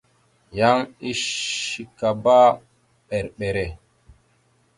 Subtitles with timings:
[0.59, 0.79] Yan
[1.11, 3.65] eshekabámber mbere.